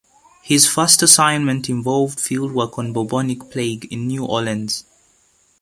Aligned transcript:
His 0.41 0.67
first 0.67 1.03
assignment 1.03 1.69
involved 1.69 2.17
fieldwork 2.17 2.79
on 2.79 2.91
bubonic 2.91 3.51
plague 3.51 3.85
in 3.91 4.07
New 4.07 4.25
Orleans. 4.25 4.83